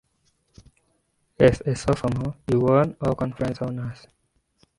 As 1.39 1.61
a 1.61 1.75
sophomore, 1.75 2.33
he 2.47 2.55
won 2.55 2.97
All-Conference 3.01 3.61
honors. 3.61 4.07